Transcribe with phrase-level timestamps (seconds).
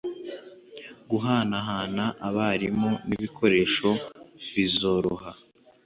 [1.09, 3.89] guhanahana abarimu n’ibikoresho
[4.53, 5.31] bizoroha